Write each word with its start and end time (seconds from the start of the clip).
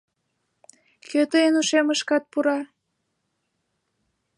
Кӧ 1.07 1.21
тыйын 1.31 1.55
ушемышкат 1.61 2.23
пура? 2.31 2.59